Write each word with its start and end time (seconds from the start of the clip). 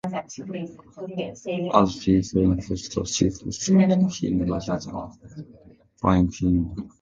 As 0.03 0.33
he 0.33 1.57
taunts 1.61 2.65
Foster, 2.65 3.05
she 3.05 3.29
shoots 3.29 3.69
him 3.69 3.77
rather 3.77 3.95
than 3.95 5.51
burying 6.01 6.31
him. 6.31 6.89